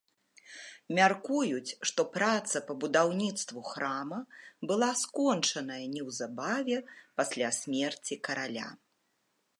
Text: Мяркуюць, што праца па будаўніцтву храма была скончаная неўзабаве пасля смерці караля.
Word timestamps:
Мяркуюць, 0.99 1.75
што 1.89 2.05
праца 2.15 2.61
па 2.69 2.77
будаўніцтву 2.85 3.61
храма 3.73 4.19
была 4.71 4.89
скончаная 5.05 5.81
неўзабаве 5.95 6.77
пасля 7.23 7.47
смерці 7.63 8.23
караля. 8.31 8.69